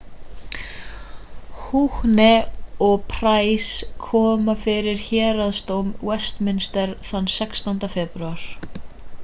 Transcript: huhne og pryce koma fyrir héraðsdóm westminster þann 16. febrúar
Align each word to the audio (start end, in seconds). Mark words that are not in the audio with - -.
huhne 1.65 2.29
og 2.85 3.03
pryce 3.11 3.89
koma 4.05 4.55
fyrir 4.63 5.05
héraðsdóm 5.11 5.93
westminster 6.11 6.95
þann 7.11 7.33
16. 7.37 7.89
febrúar 7.97 8.47